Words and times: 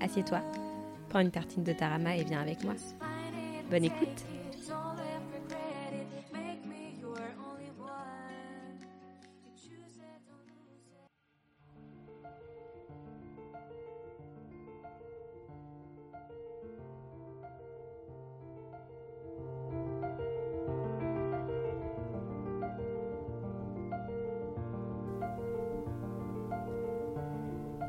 assieds-toi, 0.00 0.40
prends 1.08 1.20
une 1.20 1.30
tartine 1.30 1.64
de 1.64 1.72
tarama 1.72 2.16
et 2.16 2.24
viens 2.24 2.40
avec 2.40 2.64
moi. 2.64 2.74
Bonne 3.70 3.84
écoute 3.84 4.24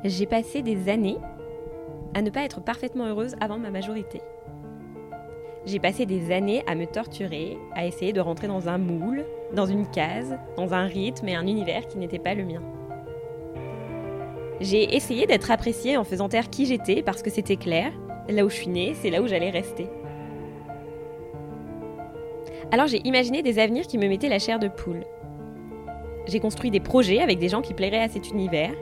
J'ai 0.04 0.26
passé 0.26 0.62
des 0.62 0.88
années 0.88 1.18
à 2.14 2.22
ne 2.22 2.30
pas 2.30 2.42
être 2.42 2.60
parfaitement 2.62 3.06
heureuse 3.06 3.36
avant 3.40 3.58
ma 3.58 3.70
majorité. 3.70 4.20
J'ai 5.66 5.78
passé 5.78 6.06
des 6.06 6.32
années 6.32 6.62
à 6.66 6.74
me 6.74 6.86
torturer, 6.86 7.58
à 7.74 7.86
essayer 7.86 8.12
de 8.12 8.20
rentrer 8.20 8.46
dans 8.46 8.68
un 8.68 8.78
moule, 8.78 9.24
dans 9.54 9.66
une 9.66 9.86
case, 9.86 10.38
dans 10.56 10.72
un 10.72 10.86
rythme 10.86 11.28
et 11.28 11.34
un 11.34 11.46
univers 11.46 11.86
qui 11.86 11.98
n'était 11.98 12.18
pas 12.18 12.34
le 12.34 12.44
mien. 12.44 12.62
J'ai 14.60 14.96
essayé 14.96 15.26
d'être 15.26 15.50
appréciée 15.50 15.96
en 15.96 16.04
faisant 16.04 16.28
taire 16.28 16.50
qui 16.50 16.66
j'étais 16.66 17.02
parce 17.02 17.22
que 17.22 17.30
c'était 17.30 17.56
clair, 17.56 17.92
là 18.28 18.44
où 18.44 18.48
je 18.48 18.54
suis 18.54 18.68
née, 18.68 18.94
c'est 18.94 19.10
là 19.10 19.22
où 19.22 19.26
j'allais 19.26 19.50
rester. 19.50 19.88
Alors 22.70 22.86
j'ai 22.86 23.06
imaginé 23.06 23.42
des 23.42 23.58
avenirs 23.58 23.86
qui 23.86 23.98
me 23.98 24.08
mettaient 24.08 24.28
la 24.28 24.38
chair 24.38 24.58
de 24.58 24.68
poule. 24.68 25.04
J'ai 26.26 26.40
construit 26.40 26.70
des 26.70 26.80
projets 26.80 27.20
avec 27.20 27.38
des 27.38 27.48
gens 27.48 27.62
qui 27.62 27.72
plairaient 27.72 28.02
à 28.02 28.08
cet 28.08 28.30
univers, 28.30 28.74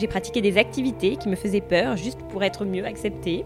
j'ai 0.00 0.06
pratiqué 0.06 0.40
des 0.40 0.56
activités 0.56 1.16
qui 1.16 1.28
me 1.28 1.36
faisaient 1.36 1.60
peur 1.60 1.94
juste 1.98 2.20
pour 2.30 2.42
être 2.42 2.64
mieux 2.64 2.86
acceptée. 2.86 3.44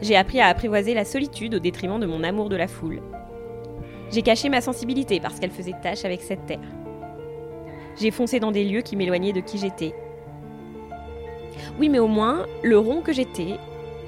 J'ai 0.00 0.16
appris 0.16 0.40
à 0.40 0.46
apprivoiser 0.46 0.94
la 0.94 1.04
solitude 1.04 1.56
au 1.56 1.58
détriment 1.58 2.00
de 2.00 2.06
mon 2.06 2.24
amour 2.24 2.48
de 2.48 2.56
la 2.56 2.66
foule. 2.66 3.02
J'ai 4.10 4.22
caché 4.22 4.48
ma 4.48 4.62
sensibilité 4.62 5.20
parce 5.20 5.38
qu'elle 5.38 5.50
faisait 5.50 5.74
tâche 5.82 6.06
avec 6.06 6.22
cette 6.22 6.46
terre. 6.46 6.58
J'ai 8.00 8.10
foncé 8.10 8.40
dans 8.40 8.52
des 8.52 8.64
lieux 8.64 8.80
qui 8.80 8.96
m'éloignaient 8.96 9.34
de 9.34 9.40
qui 9.40 9.58
j'étais. 9.58 9.94
Oui, 11.78 11.90
mais 11.90 11.98
au 11.98 12.08
moins, 12.08 12.46
le 12.62 12.78
rond 12.78 13.02
que 13.02 13.12
j'étais, 13.12 13.56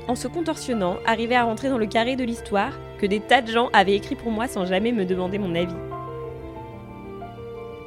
en 0.07 0.15
se 0.15 0.27
contorsionnant, 0.27 0.97
arrivait 1.05 1.35
à 1.35 1.45
rentrer 1.45 1.69
dans 1.69 1.77
le 1.79 1.87
carré 1.87 2.17
de 2.17 2.25
l'histoire 2.25 2.73
que 2.99 3.05
des 3.05 3.21
tas 3.21 3.43
de 3.43 3.51
gens 3.51 3.69
avaient 3.75 3.97
écrit 3.97 4.15
pour 4.15 4.31
moi 4.31 4.49
sans 4.49 4.65
jamais 4.65 4.93
me 4.93 5.05
demander 5.05 5.39
mon 5.39 5.55
avis. 5.55 5.75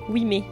Oui, 0.10 0.24
mais 0.26 0.44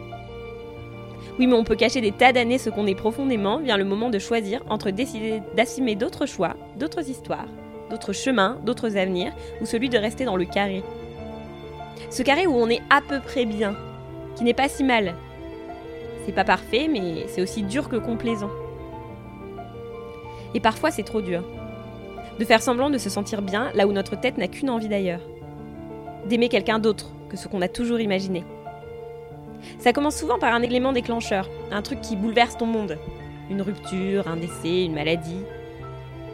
oui, 1.40 1.48
mais 1.48 1.54
on 1.54 1.64
peut 1.64 1.78
cacher 1.78 2.02
des 2.02 2.12
tas 2.12 2.34
d'années 2.34 2.58
ce 2.58 2.70
qu'on 2.70 2.86
est 2.86 2.95
profondément, 2.95 3.59
vient 3.59 3.78
le 3.78 3.86
moment 3.86 4.09
de 4.09 4.20
choisir 4.20 4.62
entre 4.70 4.92
décider 4.92 5.42
d'assumer 5.55 5.95
d'autres 5.95 6.26
choix, 6.26 6.58
d'autres 6.77 7.10
histoires, 7.10 7.48
d'autres 7.89 8.11
chemins, 8.11 8.58
d'autres 8.66 8.98
avenirs, 8.98 9.32
ou 9.61 9.66
celui 9.66 9.88
de 9.88 9.98
rester 9.98 10.26
dans 10.26 10.36
le 10.36 10.44
carré. 10.44 10.83
Ce 12.10 12.23
carré 12.23 12.45
où 12.45 12.54
on 12.54 12.70
est 12.70 12.82
à 12.89 12.99
peu 12.99 13.22
près 13.22 13.45
bien, 13.45 13.73
qui 14.36 14.44
n'est 14.44 14.54
pas 14.54 14.67
si 14.67 14.83
mal. 14.83 15.16
C'est 16.26 16.36
pas 16.36 16.44
parfait, 16.44 16.89
mais 16.92 17.26
c'est 17.30 17.42
aussi 17.42 17.64
dur 17.64 17.88
que 17.88 17.95
complaisant. 17.95 18.52
Et 20.54 20.60
parfois 20.60 20.92
c'est 20.92 21.04
trop 21.04 21.22
dur. 21.22 21.42
De 22.38 22.44
faire 22.44 22.61
semblant 22.61 22.89
de 22.89 22.98
se 22.98 23.10
sentir 23.10 23.42
bien 23.42 23.72
là 23.76 23.88
où 23.88 23.94
notre 23.94 24.20
tête 24.20 24.38
n'a 24.38 24.49
qu'une 24.49 24.70
envie 24.70 24.89
d'ailleurs. 24.89 25.22
D'aimer 26.28 26.49
quelqu'un 26.49 26.80
d'autre 26.80 27.11
que 27.30 27.38
ce 27.38 27.48
qu'on 27.48 27.61
a 27.61 27.70
toujours 27.70 28.02
imaginé. 28.02 28.44
Ça 29.80 29.93
commence 29.93 30.17
souvent 30.17 30.39
par 30.39 30.53
un 30.53 30.61
élément 30.61 30.93
déclencheur, 30.93 31.49
un 31.71 31.81
truc 31.81 32.02
qui 32.02 32.15
bouleverse 32.15 32.58
ton 32.58 32.65
monde. 32.65 32.97
Une 33.49 33.61
rupture, 33.61 34.27
un 34.27 34.37
décès, 34.37 34.86
une 34.86 34.93
maladie. 34.93 35.42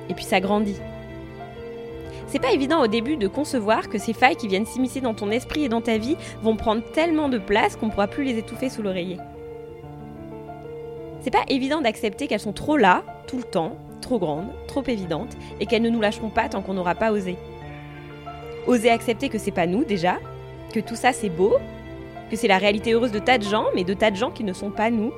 Et 0.09 0.13
puis 0.13 0.25
ça 0.25 0.40
grandit. 0.40 0.78
C'est 2.28 2.40
pas 2.40 2.52
évident 2.52 2.81
au 2.81 2.88
début 2.88 3.18
de 3.18 3.28
concevoir 3.28 3.88
que 3.88 3.97
ces 3.97 4.14
failles 4.14 4.35
qui 4.35 4.47
viennent 4.47 4.66
s'immiscer 4.66 5.00
dans 5.00 5.14
ton 5.14 5.31
esprit 5.31 5.64
et 5.64 5.69
dans 5.69 5.81
ta 5.81 5.97
vie 5.97 6.18
vont 6.41 6.56
prendre 6.56 6.84
tellement 6.91 7.30
de 7.30 7.38
place 7.38 7.75
qu'on 7.75 7.90
pourra 7.90 8.08
plus 8.08 8.24
les 8.24 8.38
étouffer 8.38 8.69
sous 8.69 8.81
l'oreiller. 8.81 9.18
C'est 11.22 11.31
pas 11.31 11.46
évident 11.47 11.81
d'accepter 11.81 12.28
qu'elles 12.28 12.40
sont 12.40 12.53
trop 12.53 12.78
là, 12.78 13.03
tout 13.28 13.38
le 13.38 13.44
temps, 13.44 13.78
trop 14.02 14.19
grandes, 14.19 14.50
trop 14.68 14.84
évidentes, 14.85 15.35
et 15.59 15.66
qu'elles 15.66 15.81
ne 15.81 15.90
nous 15.90 16.02
lâcheront 16.02 16.30
pas 16.30 16.50
tant 16.50 16.62
qu'on 16.62 16.74
n'aura 16.74 16.94
pas 16.94 17.12
osé. 17.12 17.38
Oser 18.68 18.90
accepter 18.90 19.30
que 19.30 19.38
c'est 19.38 19.52
pas 19.52 19.66
nous 19.66 19.84
déjà, 19.84 20.18
que 20.74 20.80
tout 20.80 20.96
ça 20.96 21.14
c'est 21.14 21.30
beau, 21.30 21.56
que 22.30 22.36
c'est 22.36 22.47
la 22.47 22.58
réalité 22.58 22.94
heureuse 22.94 23.12
de 23.12 23.19
tas 23.19 23.38
de 23.38 23.44
gens, 23.44 23.66
mais 23.75 23.84
de 23.84 23.94
tas 23.94 24.12
de 24.12 24.16
gens 24.16 24.31
qui 24.31 24.44
ne 24.44 24.53
sont 24.53 24.72
pas 24.72 24.90
nous. 24.90 25.13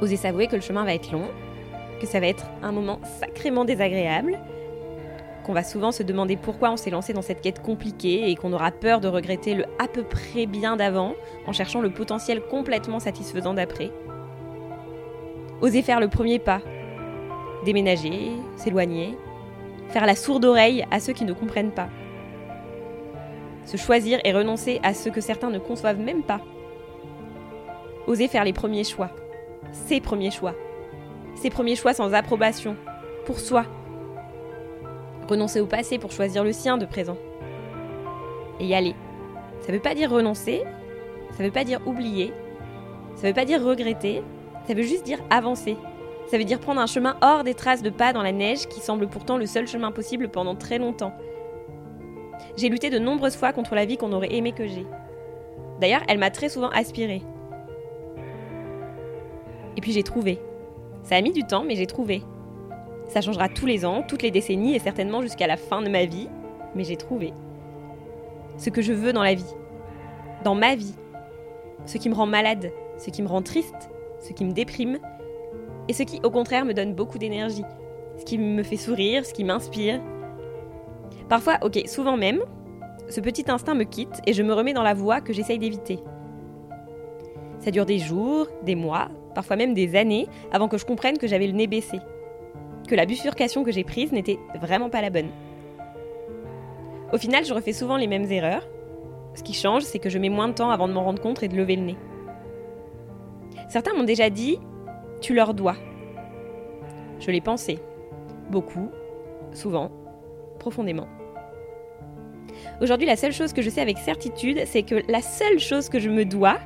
Oser 0.00 0.16
s'avouer 0.16 0.46
que 0.46 0.56
le 0.56 0.62
chemin 0.62 0.84
va 0.84 0.94
être 0.94 1.12
long, 1.12 1.28
que 2.00 2.06
ça 2.06 2.20
va 2.20 2.26
être 2.26 2.46
un 2.62 2.72
moment 2.72 3.00
sacrément 3.20 3.64
désagréable, 3.64 4.38
qu'on 5.44 5.52
va 5.52 5.62
souvent 5.62 5.92
se 5.92 6.02
demander 6.02 6.36
pourquoi 6.36 6.70
on 6.70 6.76
s'est 6.76 6.90
lancé 6.90 7.12
dans 7.12 7.22
cette 7.22 7.40
quête 7.40 7.62
compliquée 7.62 8.30
et 8.30 8.34
qu'on 8.34 8.52
aura 8.52 8.70
peur 8.70 9.00
de 9.00 9.08
regretter 9.08 9.54
le 9.54 9.64
à 9.78 9.88
peu 9.88 10.02
près 10.02 10.46
bien 10.46 10.76
d'avant 10.76 11.14
en 11.46 11.52
cherchant 11.52 11.80
le 11.80 11.90
potentiel 11.90 12.40
complètement 12.40 13.00
satisfaisant 13.00 13.54
d'après. 13.54 13.90
Oser 15.60 15.82
faire 15.82 16.00
le 16.00 16.08
premier 16.08 16.38
pas, 16.38 16.60
déménager, 17.64 18.30
s'éloigner, 18.56 19.16
faire 19.88 20.06
la 20.06 20.16
sourde 20.16 20.44
oreille 20.44 20.84
à 20.90 20.98
ceux 20.98 21.12
qui 21.12 21.24
ne 21.24 21.32
comprennent 21.32 21.72
pas 21.72 21.88
se 23.64 23.76
choisir 23.76 24.20
et 24.24 24.32
renoncer 24.32 24.80
à 24.82 24.94
ce 24.94 25.08
que 25.08 25.20
certains 25.20 25.50
ne 25.50 25.58
conçoivent 25.58 25.98
même 25.98 26.22
pas. 26.22 26.40
Oser 28.06 28.28
faire 28.28 28.44
les 28.44 28.52
premiers 28.52 28.84
choix, 28.84 29.10
ses 29.72 30.00
premiers 30.00 30.30
choix, 30.30 30.54
ses 31.34 31.50
premiers 31.50 31.76
choix 31.76 31.94
sans 31.94 32.12
approbation, 32.12 32.76
pour 33.24 33.40
soi. 33.40 33.64
Renoncer 35.28 35.60
au 35.60 35.66
passé 35.66 35.98
pour 35.98 36.12
choisir 36.12 36.44
le 36.44 36.52
sien 36.52 36.76
de 36.76 36.84
présent. 36.84 37.16
Et 38.60 38.66
y 38.66 38.74
aller. 38.74 38.94
Ça 39.60 39.72
veut 39.72 39.80
pas 39.80 39.94
dire 39.94 40.10
renoncer, 40.10 40.62
ça 41.36 41.42
veut 41.42 41.50
pas 41.50 41.64
dire 41.64 41.80
oublier, 41.86 42.32
ça 43.16 43.26
veut 43.26 43.34
pas 43.34 43.46
dire 43.46 43.64
regretter, 43.64 44.22
ça 44.66 44.74
veut 44.74 44.82
juste 44.82 45.04
dire 45.04 45.20
avancer. 45.30 45.76
Ça 46.26 46.38
veut 46.38 46.44
dire 46.44 46.58
prendre 46.58 46.80
un 46.80 46.86
chemin 46.86 47.16
hors 47.20 47.44
des 47.44 47.54
traces 47.54 47.82
de 47.82 47.90
pas 47.90 48.12
dans 48.12 48.22
la 48.22 48.32
neige 48.32 48.66
qui 48.66 48.80
semble 48.80 49.08
pourtant 49.08 49.36
le 49.36 49.46
seul 49.46 49.66
chemin 49.66 49.92
possible 49.92 50.28
pendant 50.28 50.54
très 50.54 50.78
longtemps 50.78 51.14
j'ai 52.56 52.68
lutté 52.68 52.90
de 52.90 52.98
nombreuses 52.98 53.36
fois 53.36 53.52
contre 53.52 53.74
la 53.74 53.84
vie 53.84 53.96
qu'on 53.96 54.12
aurait 54.12 54.34
aimé 54.34 54.52
que 54.52 54.66
j'ai. 54.66 54.86
D'ailleurs, 55.80 56.02
elle 56.08 56.18
m'a 56.18 56.30
très 56.30 56.48
souvent 56.48 56.68
aspirée. 56.68 57.22
Et 59.76 59.80
puis 59.80 59.92
j'ai 59.92 60.02
trouvé. 60.02 60.38
Ça 61.02 61.16
a 61.16 61.20
mis 61.20 61.32
du 61.32 61.42
temps, 61.42 61.64
mais 61.64 61.74
j'ai 61.76 61.86
trouvé. 61.86 62.22
Ça 63.08 63.20
changera 63.20 63.48
tous 63.48 63.66
les 63.66 63.84
ans, 63.84 64.04
toutes 64.06 64.22
les 64.22 64.30
décennies 64.30 64.74
et 64.74 64.78
certainement 64.78 65.20
jusqu'à 65.20 65.46
la 65.46 65.56
fin 65.56 65.82
de 65.82 65.88
ma 65.88 66.04
vie, 66.04 66.28
mais 66.74 66.84
j'ai 66.84 66.96
trouvé. 66.96 67.32
Ce 68.56 68.70
que 68.70 68.82
je 68.82 68.92
veux 68.92 69.12
dans 69.12 69.22
la 69.22 69.34
vie. 69.34 69.54
Dans 70.44 70.54
ma 70.54 70.74
vie. 70.74 70.94
Ce 71.86 71.98
qui 71.98 72.08
me 72.08 72.14
rend 72.14 72.26
malade, 72.26 72.70
ce 72.98 73.10
qui 73.10 73.20
me 73.20 73.28
rend 73.28 73.42
triste, 73.42 73.90
ce 74.20 74.32
qui 74.32 74.44
me 74.44 74.52
déprime, 74.52 74.98
et 75.88 75.92
ce 75.92 76.02
qui 76.02 76.20
au 76.22 76.30
contraire 76.30 76.64
me 76.64 76.72
donne 76.72 76.94
beaucoup 76.94 77.18
d'énergie. 77.18 77.64
Ce 78.18 78.24
qui 78.24 78.38
me 78.38 78.62
fait 78.62 78.76
sourire, 78.76 79.26
ce 79.26 79.34
qui 79.34 79.44
m'inspire, 79.44 80.00
Parfois, 81.28 81.58
ok, 81.62 81.82
souvent 81.86 82.16
même, 82.16 82.40
ce 83.08 83.20
petit 83.20 83.50
instinct 83.50 83.74
me 83.74 83.84
quitte 83.84 84.20
et 84.26 84.32
je 84.32 84.42
me 84.42 84.52
remets 84.52 84.72
dans 84.72 84.82
la 84.82 84.94
voie 84.94 85.20
que 85.20 85.32
j'essaye 85.32 85.58
d'éviter. 85.58 85.98
Ça 87.60 87.70
dure 87.70 87.86
des 87.86 87.98
jours, 87.98 88.46
des 88.62 88.74
mois, 88.74 89.08
parfois 89.34 89.56
même 89.56 89.74
des 89.74 89.96
années, 89.96 90.26
avant 90.52 90.68
que 90.68 90.78
je 90.78 90.84
comprenne 90.84 91.18
que 91.18 91.26
j'avais 91.26 91.46
le 91.46 91.54
nez 91.54 91.66
baissé. 91.66 91.98
Que 92.88 92.94
la 92.94 93.06
bifurcation 93.06 93.64
que 93.64 93.72
j'ai 93.72 93.84
prise 93.84 94.12
n'était 94.12 94.38
vraiment 94.60 94.90
pas 94.90 95.00
la 95.00 95.10
bonne. 95.10 95.30
Au 97.12 97.18
final, 97.18 97.44
je 97.44 97.54
refais 97.54 97.72
souvent 97.72 97.96
les 97.96 98.06
mêmes 98.06 98.30
erreurs. 98.30 98.66
Ce 99.34 99.42
qui 99.42 99.54
change, 99.54 99.82
c'est 99.82 99.98
que 99.98 100.10
je 100.10 100.18
mets 100.18 100.28
moins 100.28 100.48
de 100.48 100.54
temps 100.54 100.70
avant 100.70 100.88
de 100.88 100.92
m'en 100.92 101.04
rendre 101.04 101.22
compte 101.22 101.42
et 101.42 101.48
de 101.48 101.56
lever 101.56 101.76
le 101.76 101.82
nez. 101.82 101.96
Certains 103.68 103.94
m'ont 103.94 104.04
déjà 104.04 104.30
dit 104.30 104.58
Tu 105.20 105.34
leur 105.34 105.54
dois. 105.54 105.76
Je 107.20 107.30
l'ai 107.30 107.40
pensé. 107.40 107.78
Beaucoup, 108.50 108.90
souvent, 109.52 109.90
profondément. 110.64 111.08
Aujourd'hui, 112.80 113.06
la 113.06 113.16
seule 113.16 113.32
chose 113.32 113.52
que 113.52 113.60
je 113.60 113.68
sais 113.68 113.82
avec 113.82 113.98
certitude, 113.98 114.62
c'est 114.64 114.82
que 114.82 115.02
la 115.10 115.20
seule 115.20 115.58
chose 115.58 115.90
que 115.90 115.98
je 115.98 116.08
me 116.08 116.24
dois, 116.24 116.58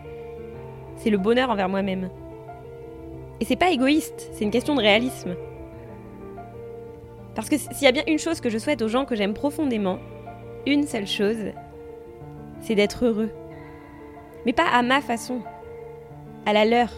c'est 0.99 1.11
le 1.11 1.19
bonheur 1.19 1.51
envers 1.51 1.69
moi-même. 1.69 2.11
Et 3.41 3.45
c'est 3.45 3.57
pas 3.57 3.71
égoïste, 3.71 4.31
c'est 4.33 4.45
une 4.45 4.53
question 4.53 4.77
de 4.77 4.81
réalisme. 4.81 5.35
Parce 7.35 7.49
que 7.49 7.59
s'il 7.59 7.83
y 7.83 7.87
a 7.89 7.93
bien 7.93 8.05
une 8.07 8.21
chose 8.21 8.41
que 8.41 8.51
je 8.51 8.59
souhaite 8.59 8.83
aux 8.83 8.89
gens 8.89 9.05
que 9.05 9.17
j'aime 9.17 9.35
profondément, 9.35 9.99
une 10.65 10.87
seule 10.87 11.09
chose, 11.09 11.53
c'est 12.61 12.77
d'être 12.77 13.05
heureux. 13.05 13.31
Mais 14.47 14.53
pas 14.53 14.69
à 14.73 14.83
ma 14.83 15.01
façon, 15.01 15.41
à 16.47 16.53
la 16.53 16.65
leur. 16.65 16.91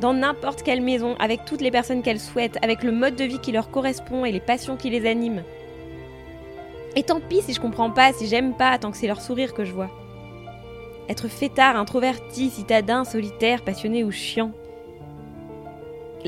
Dans 0.00 0.14
n'importe 0.14 0.64
quelle 0.64 0.82
maison, 0.82 1.14
avec 1.20 1.44
toutes 1.44 1.60
les 1.60 1.70
personnes 1.70 2.02
qu'elles 2.02 2.18
souhaitent, 2.18 2.58
avec 2.62 2.82
le 2.82 2.90
mode 2.90 3.14
de 3.14 3.24
vie 3.24 3.38
qui 3.38 3.52
leur 3.52 3.70
correspond 3.70 4.24
et 4.24 4.32
les 4.32 4.40
passions 4.40 4.76
qui 4.76 4.90
les 4.90 5.08
animent. 5.08 5.44
Et 6.94 7.02
tant 7.02 7.20
pis 7.20 7.42
si 7.42 7.54
je 7.54 7.60
comprends 7.60 7.90
pas, 7.90 8.12
si 8.12 8.26
j'aime 8.26 8.54
pas, 8.54 8.78
tant 8.78 8.90
que 8.90 8.96
c'est 8.96 9.06
leur 9.06 9.20
sourire 9.20 9.54
que 9.54 9.64
je 9.64 9.72
vois. 9.72 9.90
Être 11.08 11.28
fêtard, 11.28 11.76
introverti, 11.76 12.50
citadin, 12.50 13.04
solitaire, 13.04 13.62
passionné 13.62 14.04
ou 14.04 14.10
chiant. 14.10 14.52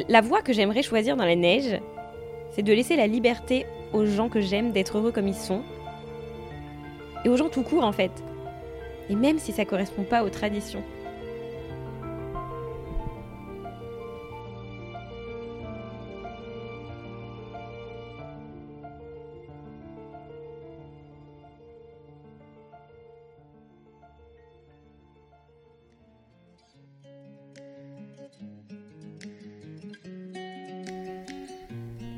La 0.09 0.21
voie 0.21 0.43
que 0.43 0.53
j'aimerais 0.53 0.83
choisir 0.83 1.17
dans 1.17 1.25
la 1.25 1.37
neige, 1.37 1.81
c'est 2.51 2.63
de 2.63 2.73
laisser 2.73 2.97
la 2.97 3.07
liberté 3.07 3.67
aux 3.93 4.07
gens 4.07 4.29
que 4.29 4.41
j'aime 4.41 4.73
d'être 4.73 4.99
heureux 4.99 5.13
comme 5.13 5.29
ils 5.29 5.35
sont. 5.35 5.63
Et 7.25 7.29
aux 7.29 7.37
gens 7.37 7.49
tout 7.49 7.63
court 7.63 7.85
en 7.85 7.93
fait. 7.93 8.13
Et 9.11 9.15
même 9.15 9.39
si 9.39 9.53
ça 9.53 9.65
correspond 9.65 10.05
pas 10.05 10.25
aux 10.25 10.31
traditions. 10.31 10.83